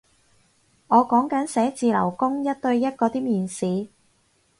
[0.87, 3.89] 我講緊寫字樓工一對一嗰啲面試